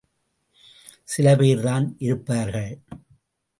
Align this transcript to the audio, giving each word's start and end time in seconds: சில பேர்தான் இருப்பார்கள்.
சில 1.03 1.35
பேர்தான் 1.35 1.95
இருப்பார்கள். 1.97 2.79